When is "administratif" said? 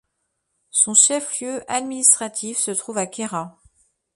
1.71-2.57